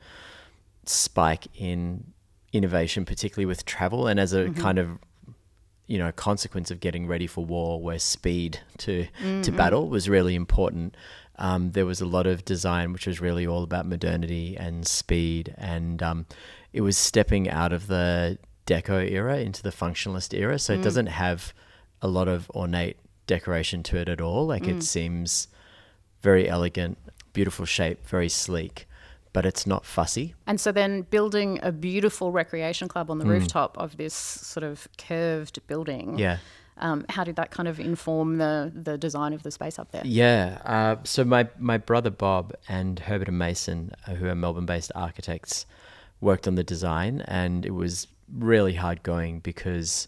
[0.86, 2.14] spike in
[2.52, 4.62] innovation, particularly with travel, and as a Mm-hmm.
[4.62, 4.90] kind of
[5.86, 9.08] you know consequence of getting ready for war, where speed to
[9.42, 10.96] to battle was really important.
[11.38, 15.54] Um, there was a lot of design which was really all about modernity and speed,
[15.58, 16.26] and um,
[16.72, 20.58] it was stepping out of the deco era into the functionalist era.
[20.60, 21.54] So it doesn't have
[22.04, 24.46] a lot of ornate decoration to it at all.
[24.46, 25.48] Like it seems
[26.22, 26.98] very elegant,
[27.34, 28.88] beautiful shape, very sleek,
[29.32, 30.36] but it's not fussy.
[30.46, 33.12] And so then building a beautiful recreation club Mm.
[33.12, 36.20] on the rooftop of this sort of curved building.
[36.20, 36.38] Yeah.
[36.78, 40.02] Um, how did that kind of inform the the design of the space up there?
[40.06, 40.60] Yeah.
[40.66, 44.92] Uh, so my, my brother Bob and Herbert and Mason, uh, who are Melbourne based
[44.96, 45.66] architects,
[46.20, 50.08] worked on the design, and it was really hard going because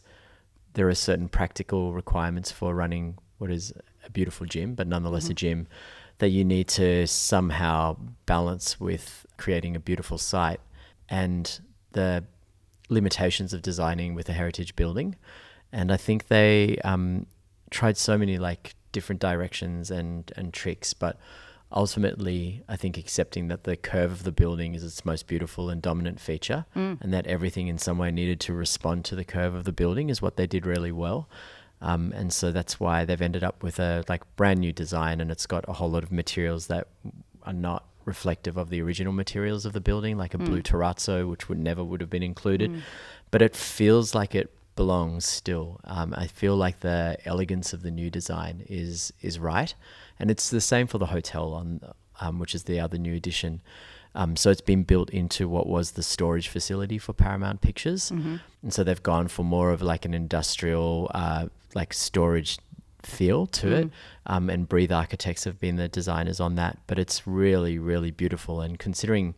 [0.76, 3.74] there are certain practical requirements for running what is
[4.06, 5.68] a beautiful gym, but nonetheless a gym
[6.20, 10.62] that you need to somehow balance with creating a beautiful site
[11.10, 11.60] and
[11.92, 12.24] the
[12.90, 15.16] limitations of designing with a heritage building.
[15.72, 17.26] And I think they um,
[17.70, 21.18] tried so many like different directions and, and tricks, but
[21.76, 25.82] ultimately, I think accepting that the curve of the building is its most beautiful and
[25.82, 29.66] dominant feature, and that everything in some way needed to respond to the curve of
[29.66, 31.30] the building is what they did really well.
[31.82, 35.30] Um, and so that's why they've ended up with a like brand new design, and
[35.30, 36.88] it's got a whole lot of materials that
[37.44, 41.50] are not reflective of the original materials of the building, like a blue terrazzo, which
[41.50, 42.72] would never would have been included.
[43.32, 45.80] But it feels like it belongs still.
[45.84, 49.74] Um, I feel like the elegance of the new design is is right,
[50.20, 51.82] and it's the same for the hotel on,
[52.20, 53.62] um, which is the other new addition.
[54.14, 58.12] Um, so it's been built into what was the storage facility for Paramount Pictures,
[58.64, 62.58] and so they've gone for more of like an industrial, uh, like storage
[63.04, 63.90] feel to it.
[64.26, 68.62] Um, and Breathe Architects have been the designers on that, but it's really, really beautiful.
[68.62, 69.36] And considering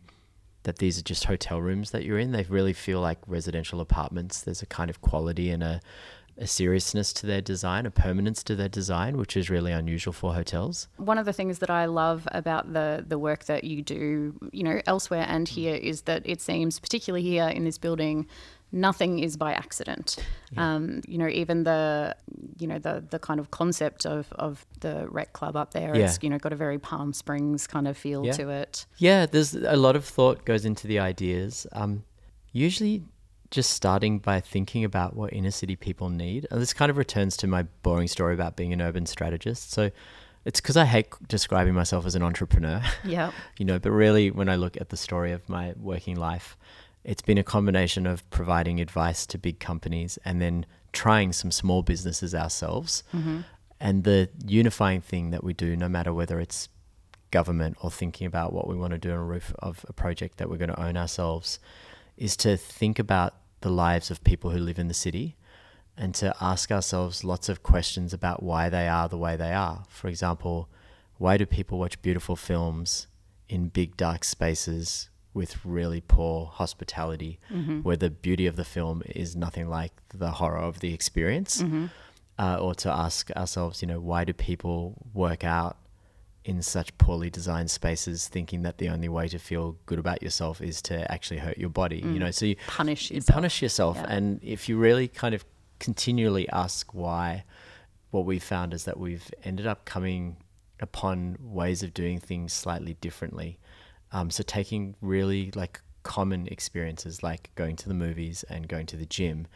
[0.62, 4.40] that these are just hotel rooms that you're in, they really feel like residential apartments.
[4.40, 5.80] There's a kind of quality and a,
[6.38, 10.34] a seriousness to their design, a permanence to their design, which is really unusual for
[10.34, 10.88] hotels.
[10.96, 14.62] One of the things that I love about the the work that you do, you
[14.62, 18.26] know, elsewhere and here is that it seems, particularly here in this building,
[18.70, 20.16] nothing is by accident.
[20.56, 22.14] Um, you know, even the
[22.58, 26.04] you know the the kind of concept of of the rec club up there, Yeah.
[26.06, 28.32] it's you know got a very Palm Springs kind of feel Yeah.
[28.32, 28.86] to it.
[28.98, 31.66] Yeah, there's a lot of thought goes into the ideas.
[31.72, 32.04] Um,
[32.52, 33.02] usually,
[33.50, 36.46] just starting by thinking about what inner city people need.
[36.50, 39.72] And this kind of returns to my boring story about being an urban strategist.
[39.72, 39.90] So
[40.44, 42.82] it's because I hate describing myself as an entrepreneur.
[43.04, 43.32] Yeah.
[43.56, 46.56] you know, but really, when I look at the story of my working life,
[47.04, 51.82] it's been a combination of providing advice to big companies and then trying some small
[51.82, 53.02] businesses ourselves.
[53.14, 53.40] Mm-hmm.
[53.80, 56.68] And the unifying thing that we do, no matter whether it's
[57.30, 60.38] government or thinking about what we want to do on a roof of a project
[60.38, 61.58] that we're going to own ourselves,
[62.18, 65.36] is to think about the lives of people who live in the city
[65.96, 69.84] and to ask ourselves lots of questions about why they are the way they are.
[69.88, 70.68] For example,
[71.16, 73.06] why do people watch beautiful films
[73.48, 77.38] in big dark spaces with really poor hospitality
[77.82, 81.62] where the beauty of the film is nothing like the horror of the experience?
[82.40, 85.76] Uh, or to ask ourselves, you know, why do people work out
[86.48, 90.60] in such poorly designed spaces thinking that the only way to feel good about yourself
[90.70, 91.98] is to actually hurt your body?
[91.98, 93.34] You know, so you Punish you yourself.
[93.34, 93.96] punish yourself.
[93.98, 94.14] Yeah.
[94.14, 95.44] And if you really kind of
[95.78, 97.44] continually ask why,
[98.10, 100.38] what we've found is that we've ended up coming
[100.80, 103.58] upon ways of doing things slightly differently.
[104.12, 108.96] Um, so taking really like common experiences like going to the movies and going to
[108.96, 109.46] the gym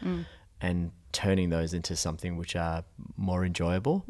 [0.61, 2.85] and turning those into something which are
[3.17, 4.05] more enjoyable.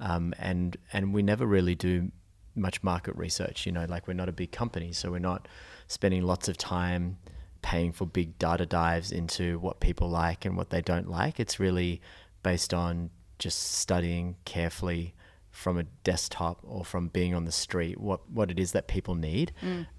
[0.00, 2.10] Um, and and we never really do
[2.56, 3.66] much market research.
[3.66, 5.48] You know, like we're not a big company, so we're not
[5.86, 7.18] spending lots of time
[7.62, 11.40] paying for big data dives into what people like and what they don't like.
[11.40, 12.00] It's really
[12.42, 15.14] based on just studying carefully
[15.50, 19.14] from a desktop or from being on the street what what it is that people
[19.14, 19.52] need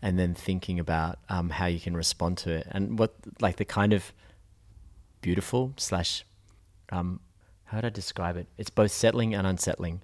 [0.04, 3.65] and then thinking about um, how you can respond to it and what like the
[3.65, 4.13] kind of
[5.22, 6.24] beautiful slash
[6.91, 7.20] um,
[7.65, 8.48] how would I describe it?
[8.58, 10.02] It's both settling and unsettling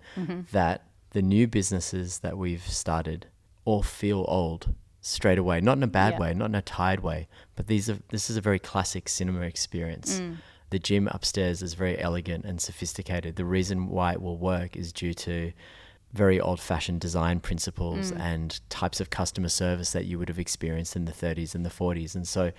[0.52, 0.84] that
[1.14, 3.28] the new businesses that we've started
[3.66, 5.62] all feel old straight away.
[5.62, 6.20] Not in a bad Yeah.
[6.20, 9.42] way, not in a tired way, but these are this is a very classic cinema
[9.42, 10.20] experience.
[10.20, 10.38] Mm.
[10.70, 13.36] The gym upstairs is very elegant and sophisticated.
[13.36, 15.54] The reason why it will work is due to
[16.14, 18.20] very old fashioned design principles mm.
[18.20, 21.70] and types of customer service that you would have experienced in the 30s and the
[21.70, 22.16] 40s.
[22.16, 22.52] And so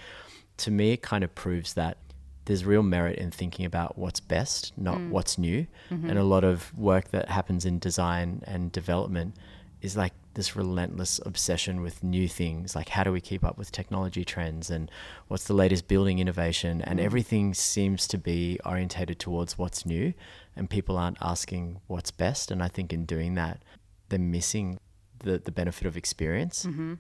[0.59, 1.99] to me, it kind of proves that
[2.45, 5.11] there's real merit in thinking about what's best, not mm.
[5.11, 5.67] what's new.
[5.91, 6.11] Mm-hmm.
[6.11, 9.37] And a lot of work that happens in design and development
[9.81, 12.75] is like this relentless obsession with new things.
[12.75, 14.91] Like, how do we keep up with technology trends and
[15.29, 16.83] what's the latest building innovation?
[16.83, 17.03] And mm.
[17.03, 20.13] everything seems to be orientated towards what's new,
[20.57, 22.51] and people aren't asking what's best.
[22.51, 23.63] And I think in doing that,
[24.09, 24.79] they're missing
[25.21, 26.67] the, the benefit of experience.
[26.67, 26.95] Mm-hmm.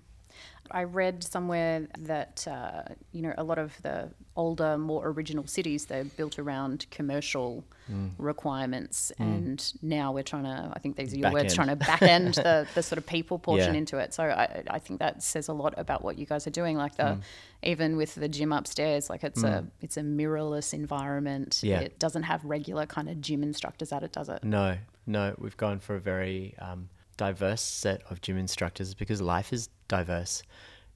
[0.74, 2.82] I read somewhere that uh,
[3.12, 8.12] you know a lot of the older, more original cities they're built around commercial Mm.
[8.16, 10.72] requirements, and now we're trying to.
[10.72, 11.54] I think these are your Back words, end.
[11.54, 13.78] trying to back end the, the sort of people portion Yeah.
[13.80, 14.14] into it.
[14.14, 16.78] So I, I think that says a lot about what you guys are doing.
[16.78, 17.20] Like Mm.
[17.62, 21.60] the even with the gym upstairs, like it's a it's a mirrorless environment.
[21.62, 21.80] Yeah.
[21.80, 24.42] It doesn't have regular kind of gym instructors at it, does it?
[24.44, 29.52] No, no, we've gone for a very um, diverse set of gym instructors because life
[29.52, 30.42] is diverse.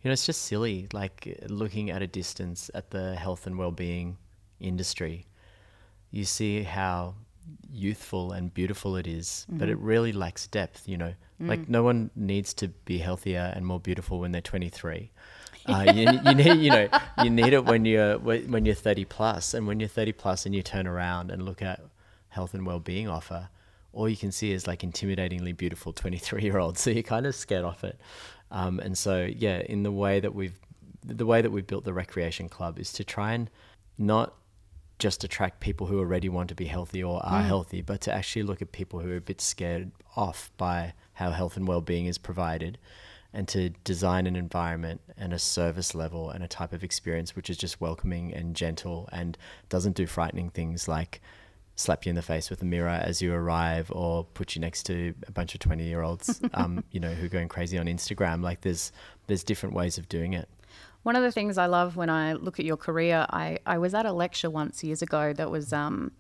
[0.03, 4.17] You know, it's just silly, like looking at a distance at the health and well-being
[4.61, 5.27] industry.
[6.11, 7.15] You see how
[7.73, 10.89] youthful and beautiful it is, but it really lacks depth.
[10.89, 15.11] You know, like no one needs to be healthier and more beautiful when they're 23.
[15.69, 16.89] Uh, you, you need, you know,
[17.23, 20.55] you need it when you're when you're 30 plus, and when you're 30 plus, and
[20.55, 21.83] you turn around and look at
[22.31, 23.51] health and well-being offer,
[23.93, 26.81] all you can see is like intimidatingly beautiful 23 year olds.
[26.81, 27.99] So you're kind of scared off it.
[28.51, 30.59] Um, and so yeah, in the way that we've
[31.05, 33.49] the way that we've built the recreation club is to try and
[33.97, 34.35] not
[34.99, 38.43] just attract people who already want to be healthy or are healthy, but to actually
[38.43, 42.19] look at people who are a bit scared off by how health and well-being is
[42.19, 42.79] provided
[43.33, 47.51] and to design an environment and a service level and a type of experience which
[47.51, 49.37] is just welcoming and gentle and
[49.69, 51.21] doesn't do frightening things like
[51.79, 54.83] slap you in the face with a mirror as you arrive or put you next
[54.85, 57.87] to a bunch of 20 year olds um, you know who are going crazy on
[57.87, 58.43] instagram.
[58.43, 58.91] Like there's
[59.29, 60.49] there's different ways of doing it.
[61.05, 63.95] One of the things I love when I look at your career, I, I was
[63.95, 66.13] at a lecture once years ago that was um,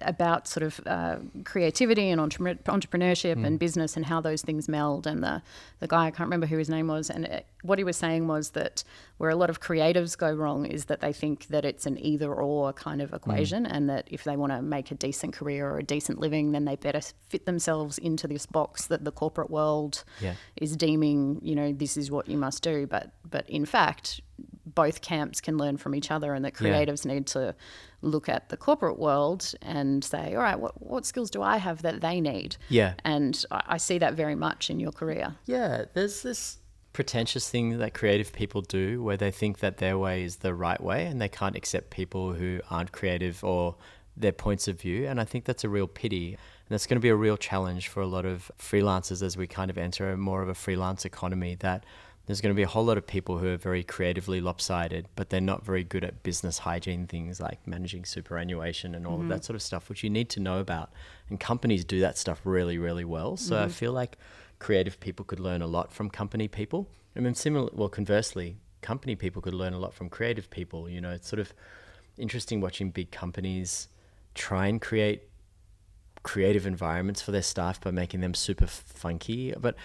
[0.00, 3.56] about sort of uh, creativity and entre- entrepreneurship and hmm.
[3.56, 5.06] business and how those things meld.
[5.06, 5.42] And the,
[5.80, 8.28] the guy, I can't remember who his name was, and it, what he was saying
[8.28, 8.84] was that
[9.18, 12.32] where a lot of creatives go wrong is that they think that it's an either
[12.32, 13.16] or kind of hmm.
[13.16, 16.52] equation, and that if they want to make a decent career or a decent living,
[16.52, 20.34] then they better fit themselves into this box that the corporate world Yeah.
[20.56, 22.86] is deeming, you know, this is what you must do.
[22.86, 24.20] But but in fact,
[24.64, 26.70] both camps can learn from each other, and that Yeah.
[26.70, 27.54] creatives need to
[28.02, 31.82] look at the corporate world and say, all right, what what skills do I have
[31.82, 32.56] that they need?
[32.68, 32.94] Yeah.
[33.04, 35.36] and I, I see that very much in your career.
[35.46, 36.58] Yeah, there's this
[36.92, 40.80] pretentious thing that creative people do where they think that their way is the right
[40.82, 43.76] way and they can't accept people who aren't creative or
[44.16, 45.06] their points of view.
[45.06, 46.28] And I think that's a real pity.
[46.32, 49.46] And that's going to be a real challenge for a lot of freelancers as we
[49.46, 51.84] kind of enter more of a freelance economy that
[52.26, 55.30] there's going to be a whole lot of people who are very creatively lopsided, but
[55.30, 59.36] they're not very good at business hygiene things like managing superannuation and all of that
[59.36, 59.42] mm-hmm.
[59.42, 60.90] sort of stuff, which you need to know about.
[61.28, 63.36] And companies do that stuff really, really well.
[63.36, 63.70] So I mm-hmm.
[63.70, 64.18] feel like
[64.58, 66.88] creative people could learn a lot from company people.
[67.16, 70.88] I mean, similar, well, conversely, company people could learn a lot from creative people.
[70.88, 71.54] You know, it's sort of
[72.18, 73.88] interesting watching big companies
[74.34, 75.22] try and create
[76.24, 79.76] creative environments for their staff by making them super funky, but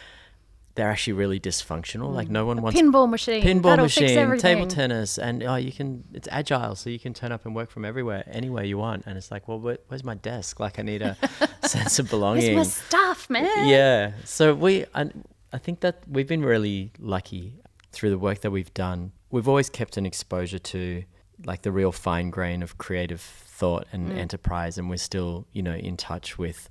[0.75, 2.13] they're actually really dysfunctional.
[2.13, 6.03] Like no one wants Pinball machine, pinball that'll machine, table tennis, and oh, you can.
[6.13, 9.03] It's agile, so you can turn up and work from everywhere, anywhere you want.
[9.05, 10.59] And it's like, well, where, where's my desk?
[10.59, 11.17] Like, I need a
[11.63, 12.55] sense of belonging.
[12.55, 13.67] Where's my stuff, man?
[13.67, 14.13] Yeah.
[14.25, 15.09] So we, I,
[15.51, 17.59] I think that we've been really lucky
[17.91, 19.11] through the work that we've done.
[19.29, 21.03] We've always kept an exposure to
[21.45, 24.17] like the real fine grain of creative thought and mm.
[24.17, 26.69] enterprise, and we're still, you know, in touch with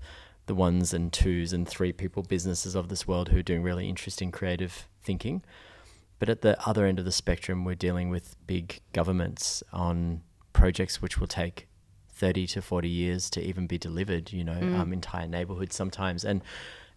[0.50, 3.88] the ones and twos and three people businesses of this world who are doing really
[3.88, 5.44] interesting creative thinking.
[6.18, 11.00] But at the other end of the spectrum, we're dealing with big governments on projects
[11.00, 11.68] which will take
[12.08, 16.24] 30 to 40 years to even be delivered, you know, um, entire neighborhoods sometimes.
[16.24, 16.42] And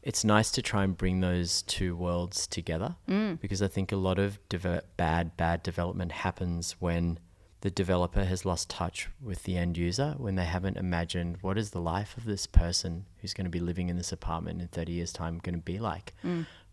[0.01, 2.95] it's nice to try and bring those two worlds together
[3.39, 7.19] because I think a lot of deve- bad, bad development happens when
[7.63, 11.69] the developer has lost touch with the end user, when they haven't imagined what is
[11.69, 14.91] the life of this person who's going to be living in this apartment in 30
[14.91, 16.13] years' time going to be like.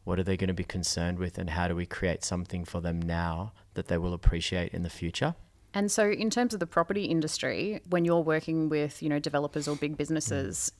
[0.03, 2.81] What are they going to be concerned with, and how do we create something for
[2.81, 5.37] them now that they will appreciate in the future?
[5.74, 9.68] And so, in terms of the property industry, when you're working with you know developers
[9.68, 10.72] or big businesses,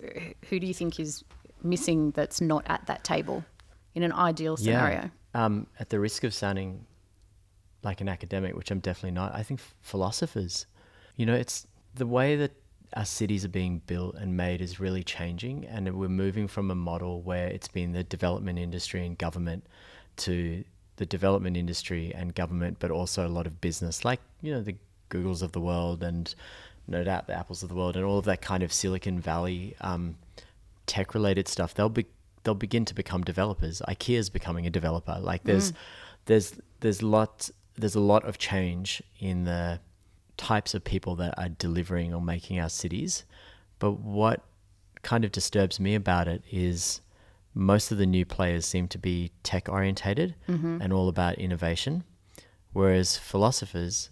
[0.49, 1.23] who do you think is
[1.63, 3.45] missing that's not at that table
[3.95, 5.11] in an ideal scenario?
[5.35, 5.45] Yeah.
[5.45, 6.85] Um, at the risk of sounding
[7.83, 10.67] like an academic, which I'm definitely not, I think philosophers.
[11.17, 12.53] You know, it's the way that
[12.95, 16.75] our cities are being built and made is really changing, and we're moving from a
[16.75, 19.67] model where it's been the development industry and government
[20.19, 20.65] to
[20.97, 24.77] the development industry and government, but also a lot of business, like you know the
[25.09, 26.35] Googles of the world and
[26.87, 29.75] no doubt the Apples of the world and all of that kind of Silicon Valley
[29.81, 30.17] um,
[30.87, 31.75] tech related stuff.
[31.75, 32.07] They'll be
[32.43, 33.83] they'll begin to become developers.
[33.89, 35.19] IKEA's becoming a developer.
[35.21, 35.73] Like there's
[36.27, 39.81] there's there's lot there's a lot of change in the
[40.37, 43.25] types of people that are delivering or making our cities.
[43.79, 44.43] But what
[45.03, 47.01] kind of disturbs me about it is
[47.55, 50.81] most of the new players seem to be tech orientated mm-hmm.
[50.81, 52.05] and all about innovation,
[52.73, 54.11] whereas philosophers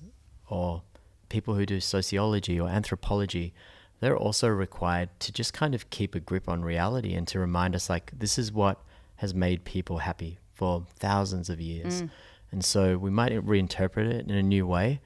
[0.48, 0.82] or
[1.28, 3.52] people who do sociology or anthropology,
[4.00, 7.74] they're also required to just kind of keep a grip on reality and to remind
[7.74, 8.82] us like this is what
[9.16, 12.02] has made people happy for thousands of years.
[12.02, 12.10] Mm.
[12.50, 15.00] And so we might reinterpret it in a new way,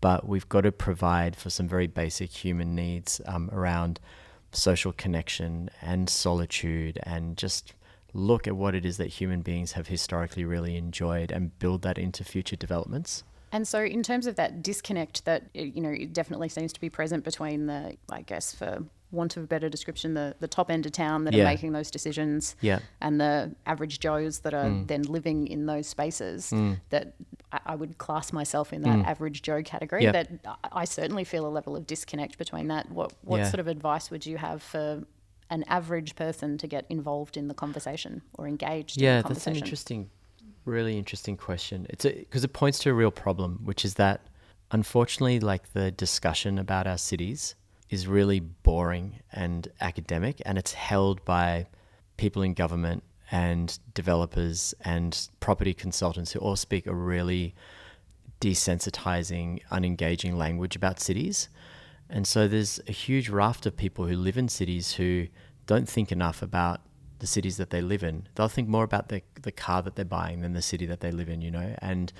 [0.00, 4.00] but we've got to provide for some very basic human needs um, around
[4.52, 7.74] social connection and solitude and just
[8.14, 11.98] look at what it is that human beings have historically really enjoyed and build that
[11.98, 13.24] into future developments.
[13.52, 16.90] And so, in terms of that disconnect that you know it definitely seems to be
[16.90, 20.86] present between the, I guess, for want of a better description, the the top end
[20.86, 21.42] of town that Yeah.
[21.42, 22.80] are making those decisions, Yeah.
[23.00, 24.86] and the average Joes that are mm.
[24.86, 26.50] then living in those spaces.
[26.50, 26.80] Mm.
[26.90, 27.14] That
[27.52, 29.06] I, I would class myself in that mm.
[29.06, 30.04] average Joe category.
[30.04, 30.12] Yeah.
[30.12, 32.90] That I- certainly feel a level of disconnect between that.
[32.90, 35.04] What what sort of advice would you have for
[35.50, 39.56] an average person to get involved in the conversation or engaged in Yeah, that's an
[39.56, 40.10] interesting,
[40.64, 41.86] really interesting question.
[41.88, 44.20] It's because it points to a real problem, which is that
[44.70, 47.54] unfortunately, like the discussion about our cities
[47.90, 51.66] is really boring and academic, and it's held by
[52.16, 57.54] people in government and developers and property consultants who all speak a really
[58.40, 61.48] desensitizing, unengaging language about cities.
[62.08, 65.26] And so there's a huge raft of people who live in cities who
[65.66, 66.80] don't think enough about
[67.18, 68.28] the cities that they live in.
[68.34, 71.10] They'll think more about the, the car that they're buying than the city that they
[71.10, 71.74] live in, you know?
[71.80, 72.12] And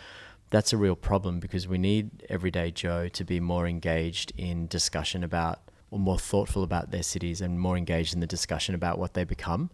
[0.51, 5.23] that's a real problem because we need everyday Joe to be more engaged in discussion
[5.23, 9.15] about or more thoughtful about their cities and more engaged in the discussion about what
[9.15, 9.71] they become.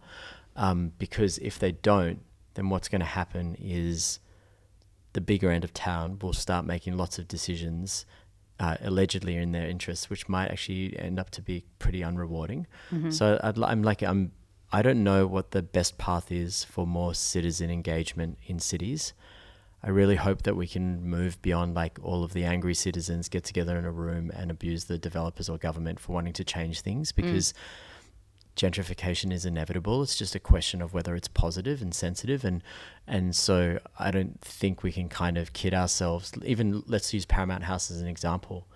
[0.55, 2.21] Um, because if they don't,
[2.53, 4.19] then what's going to happen is
[5.13, 8.05] the bigger end of town will start making lots of decisions
[8.59, 12.65] uh, allegedly in their interests, which might actually end up to be pretty unrewarding.
[13.11, 14.31] So I'd, I'm like I'm
[14.71, 19.13] I don't know what the best path is for more citizen engagement in cities.
[19.85, 23.43] I really hope that we can move beyond like all of the angry citizens get
[23.43, 27.11] together in a room and abuse the developers or government for wanting to change things
[27.11, 27.17] mm.
[27.17, 27.53] because
[28.55, 30.01] gentrification is inevitable.
[30.01, 32.63] It's just a question of whether it's positive and sensitive, and
[33.05, 36.31] and so I don't think we can kind of kid ourselves.
[36.43, 38.67] Even let's use Paramount House as an example.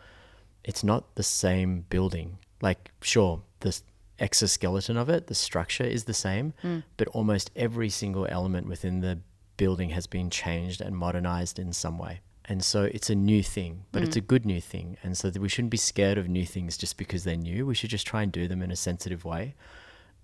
[0.64, 2.38] It's not the same building.
[2.62, 3.80] Like, sure, the
[4.20, 6.84] exoskeleton of it, the structure is the same, mm.
[6.98, 9.20] but almost every single element within the
[9.60, 12.22] building has been changed and modernized in some way.
[12.46, 14.28] And so it's a new thing, but it's a mm.
[14.28, 14.98] good new thing.
[15.04, 17.66] And so we shouldn't be scared of new things just because they're new.
[17.66, 19.54] We should just try and do them in a sensitive way.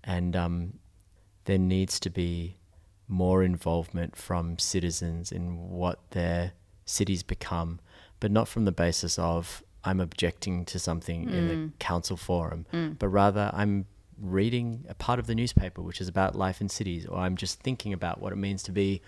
[0.02, 0.78] And um,
[1.44, 2.56] there needs to be
[3.06, 6.52] more involvement from citizens in what their
[6.86, 7.78] cities become,
[8.18, 11.78] but not from the basis of I'm objecting to something in the mm.
[11.78, 12.98] council forum, mm.
[12.98, 13.86] but rather I'm
[14.20, 17.60] reading a part of the newspaper which is about life in cities, or I'm just
[17.60, 19.02] thinking about what it means to be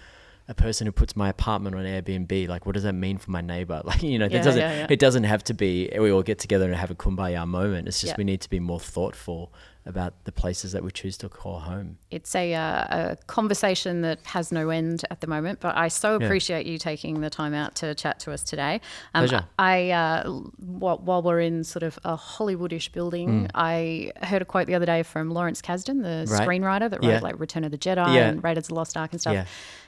[0.50, 2.48] a person who puts my apartment on Airbnb.
[2.48, 3.82] Like, what does that mean for my neighbor?
[3.84, 4.86] Like, you know, Yeah, it doesn't yeah, yeah.
[4.88, 7.88] it doesn't have to be we all get together and have a kumbaya moment.
[7.88, 9.52] It's just we need to be more thoughtful
[9.88, 11.96] about the places that we choose to call home.
[12.10, 16.18] it's a, uh, a conversation that has no end at the moment, but I so
[16.18, 16.24] Yeah.
[16.26, 18.80] appreciate you taking the time out to chat to us today.
[19.14, 19.44] Um, Pleasure.
[19.58, 24.66] I, uh, while, while we're in sort of a Hollywoodish building, I heard a quote
[24.66, 26.30] the other day from Lawrence Kasdan, the.
[26.30, 26.46] Right.
[26.48, 27.14] screenwriter that Yeah.
[27.14, 28.28] wrote like Return of the Jedi Yeah.
[28.28, 29.34] and Raiders of the Lost Ark and stuff.
[29.34, 29.44] Yeah.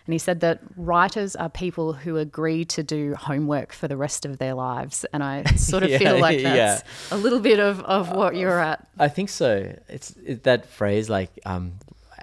[0.06, 4.24] And he said that writers are people who agree to do homework for the rest
[4.24, 5.04] of their lives.
[5.12, 6.54] And I sort of Yeah, feel like yeah.
[6.54, 6.82] that's
[7.12, 8.86] a little bit of, of what you're at.
[8.98, 9.76] I think so.
[9.90, 11.74] It's it, that phrase like um,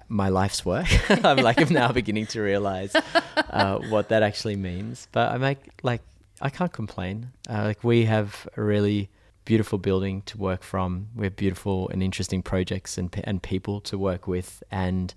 [0.08, 0.88] my life's work.
[1.26, 2.96] I'm like I'm now beginning to realize
[3.50, 5.08] uh, what that actually means.
[5.12, 6.02] But I make like
[6.42, 7.32] I can't complain.
[7.50, 9.10] Uh, like we have a really
[9.46, 11.08] beautiful building to work from.
[11.16, 15.14] We have beautiful and interesting projects and and people to work with, and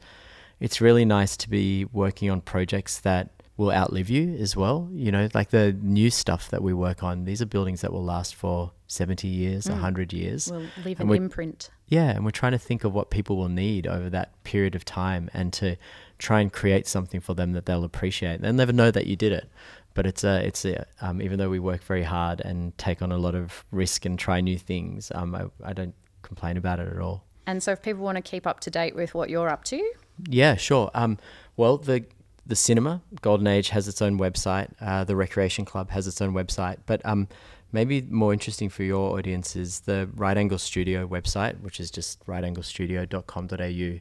[0.59, 3.31] it's really nice to be working on projects that
[3.61, 4.89] will outlive you as well.
[4.91, 7.25] You know, like the new stuff that we work on.
[7.25, 10.51] These are buildings that will last for 70 years, a 100 years.
[10.51, 11.71] We'll leave And an imprint.
[11.87, 14.87] yeah, and we're trying to think of what people will need over that period of
[14.87, 15.77] time and to
[16.19, 18.41] try and create something for them that they'll appreciate.
[18.41, 19.47] They'll never know that you did it,
[19.93, 23.13] but it's a, it's a, um, even though we work very hard and take on
[23.13, 26.89] a lot of risk and try new things, um, I, I don't complain about it
[26.91, 27.25] at all.
[27.47, 29.93] And so if people want to keep up to date with what you're up to,
[30.29, 30.91] Yeah, sure.
[30.95, 31.19] Um,
[31.57, 32.05] well, the
[32.51, 34.71] the cinema Golden Age has its own website.
[34.81, 36.79] Uh, the Recreation Club has its own website.
[36.85, 37.29] But um,
[37.71, 42.27] maybe more interesting for your audience is the Right Angle Studio website, which is just
[42.27, 44.01] rightanglestudio.com.au.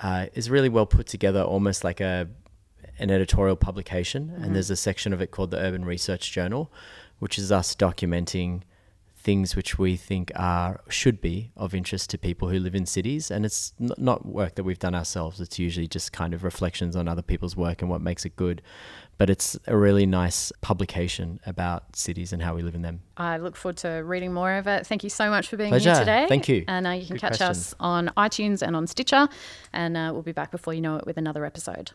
[0.00, 2.28] Uh, is really well put together, almost like a
[3.00, 4.32] an editorial publication.
[4.40, 6.70] And there's a section of it called the Urban Research Journal,
[7.18, 8.62] which is us documenting
[9.22, 13.30] things which we think are should be of interest to people who live in cities
[13.30, 16.96] and it's n- not work that we've done ourselves it's usually just kind of reflections
[16.96, 18.60] on other people's work and what makes it good
[19.18, 23.36] but it's a really nice publication about cities and how we live in them I
[23.36, 24.86] look forward to reading more of it.
[24.86, 25.90] Thank you so much for being Pleasure.
[25.90, 26.26] here today.
[26.28, 26.64] Thank you.
[26.66, 27.58] And uh, you can Good catch questions.
[27.58, 29.28] us on iTunes and on Stitcher.
[29.72, 31.92] And uh, we'll be back before you know it with another episode.